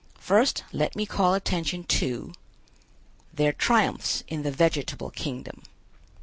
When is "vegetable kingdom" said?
4.49-5.61